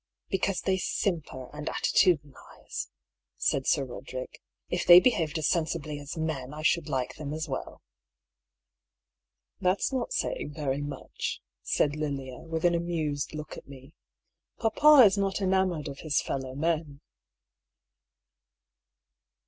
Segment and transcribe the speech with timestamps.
[0.29, 2.87] "Because they simper and attitudinise,"
[3.37, 4.41] said Sir Roderick."
[4.77, 7.83] If they behaved as sensibly as men I should like them as well.""
[9.61, 13.93] That's not saying very much," said Lilia, with an amused look at me."
[14.59, 17.01] Papa is not enamoured of his fellow men."